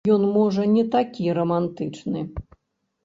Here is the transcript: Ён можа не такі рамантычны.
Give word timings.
Ён 0.13 0.23
можа 0.37 0.63
не 0.75 0.83
такі 0.95 1.29
рамантычны. 1.41 2.19